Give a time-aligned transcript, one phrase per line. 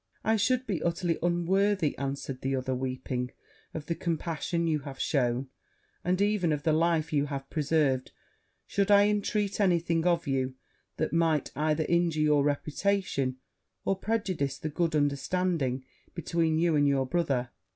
[0.23, 3.29] 'I should be utterly unworthy,' answered the other, weeping,
[3.75, 5.49] 'of the compassion you have shewn,
[6.03, 8.11] and even of the life you have preserved,
[8.65, 10.55] should I entreat any thing of you
[10.97, 13.37] that might either injure your reputation,
[13.85, 17.51] or prejudice the good understanding between you and your brother.